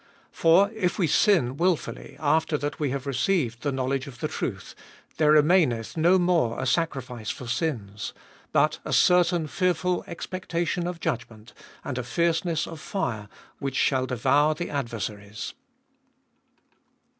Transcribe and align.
For 0.31 0.71
if 0.71 0.97
we 0.97 1.05
sin 1.05 1.57
wilfully 1.57 2.17
after 2.19 2.57
that 2.57 2.79
we 2.79 2.89
have 2.89 3.05
received 3.05 3.61
the 3.61 3.71
knowledge 3.71 4.07
of 4.07 4.19
the 4.19 4.27
truth, 4.27 4.73
there 5.17 5.33
remaineth 5.33 5.95
no 5.95 6.17
more 6.17 6.59
a 6.59 6.65
sacrifice 6.65 7.29
for 7.29 7.45
sins, 7.45 8.11
27. 8.51 8.51
But 8.51 8.79
a 8.83 8.93
certain 8.93 9.45
fearful 9.45 10.03
expectation 10.07 10.87
of 10.87 10.99
judgment, 11.01 11.53
and 11.85 11.99
a 11.99 12.03
fierceness 12.03 12.65
of 12.65 12.79
fire 12.79 13.29
which 13.59 13.75
shall 13.75 14.07
devour 14.07 14.55
the 14.55 14.71
adversaries. 14.71 15.53